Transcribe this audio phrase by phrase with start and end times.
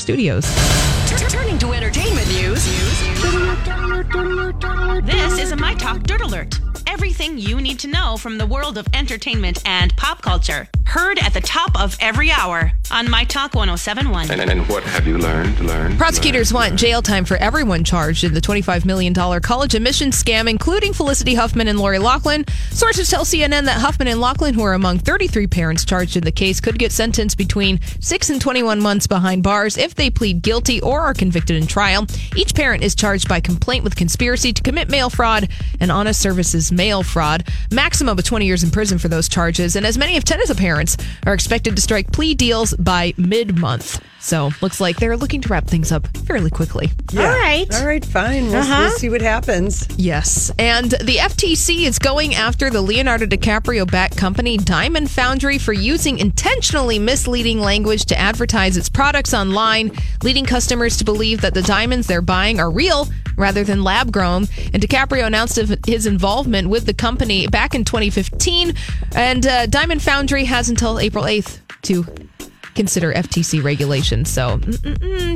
[0.00, 0.44] Studios.
[1.28, 2.64] Turning to entertainment news.
[5.04, 6.58] This is a My Talk Dirt Alert.
[7.00, 10.68] Everything you need to know from the world of entertainment and pop culture.
[10.84, 14.30] Heard at the top of every hour on My Talk 1071.
[14.30, 15.60] And, and what have you learned?
[15.60, 15.96] Learned.
[15.96, 20.50] Prosecutors learned, want jail time for everyone charged in the $25 million college admissions scam,
[20.50, 22.44] including Felicity Huffman and Lori Laughlin.
[22.70, 26.32] Sources tell CNN that Huffman and Laughlin, who are among 33 parents charged in the
[26.32, 30.80] case, could get sentenced between 6 and 21 months behind bars if they plead guilty
[30.82, 32.04] or are convicted in trial.
[32.36, 35.48] Each parent is charged by complaint with conspiracy to commit mail fraud
[35.78, 37.46] and honest services mail fraud.
[37.72, 40.48] Maximum of 20 years in prison for those charges, and as many of 10 of
[40.48, 44.02] the parents are expected to strike plea deals by mid month.
[44.22, 46.90] So looks like they're looking to wrap things up fairly quickly.
[47.10, 47.22] Yeah.
[47.22, 47.74] All right.
[47.74, 48.48] All right, fine.
[48.48, 48.76] We'll, Uh-huh.
[48.88, 49.88] we'll see what happens.
[49.96, 50.52] Yes.
[50.58, 56.18] And the FTC is going after the Leonardo DiCaprio backed company Diamond Foundry for using
[56.18, 59.90] intentionally misleading language to advertise its products online,
[60.22, 64.46] leading customers to believe that the diamonds they're buying are real rather than lab grown.
[64.74, 68.74] And DiCaprio announced his involvement with the company back in 2015.
[69.14, 72.04] And uh, Diamond Foundry has until April 8th to
[72.74, 74.30] consider FTC regulations.
[74.30, 74.58] So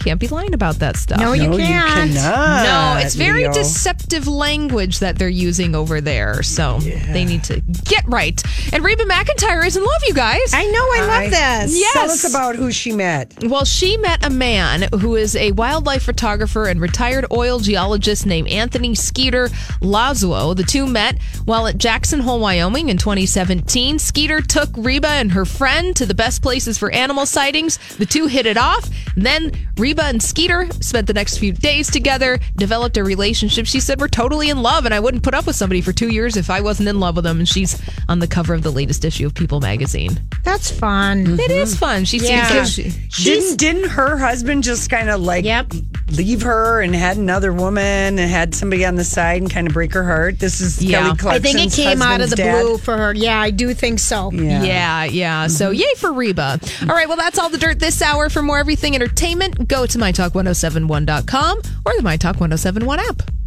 [0.00, 1.20] can't be lying about that stuff.
[1.20, 2.10] No, you no, can't.
[2.10, 2.64] you cannot.
[2.64, 3.52] No, it's very Leo.
[3.52, 6.42] deceptive language that they're using over there.
[6.42, 8.42] So they need to get right.
[8.72, 10.52] And Reba McEntire is in love, you guys.
[10.54, 10.78] I know.
[10.78, 11.80] I love this.
[11.80, 11.88] Yeah.
[11.92, 13.34] Tell us about who she met.
[13.42, 18.48] Well, she met a man who is a wildlife photographer and retired oil geologist named
[18.48, 19.48] Anthony Skeeter
[19.80, 20.56] Lasuzzo.
[20.56, 23.98] The two met while at Jackson Hole, Wyoming in 2017.
[23.98, 27.78] Skeeter took Reba and her friend to the best places for animal sightings.
[27.96, 28.88] The two hit it off.
[29.16, 33.66] Then Reba and Skeeter spent the next few days together, developed a relationship.
[33.66, 36.12] She said, We're totally in love, and I wouldn't put up with somebody for two
[36.12, 37.38] years if I wasn't in love with them.
[37.38, 40.20] And she's on the cover of the latest issue of People magazine.
[40.44, 41.38] That's fun.
[41.40, 41.78] It is mm-hmm.
[41.78, 42.04] fun.
[42.04, 42.64] She Yeah.
[42.64, 45.72] seems like she, Didn't didn't her husband just kind of like Yep.
[46.10, 49.72] Leave her and had another woman and had somebody on the side and kind of
[49.72, 50.38] break her heart?
[50.38, 51.14] This is Yeah.
[51.14, 52.62] Kelly I think it came out of the dad.
[52.62, 53.14] blue for her.
[53.14, 54.30] Yeah, I do think so.
[54.32, 54.62] Yeah.
[54.62, 55.46] Yeah, yeah.
[55.46, 55.80] So mm-hmm.
[55.80, 56.60] yay for Reba.
[56.82, 58.28] All right, well, that's all the dirt this hour.
[58.28, 63.37] For more everything entertainment, go to mytalk1071.com or the MyTalk1071 app.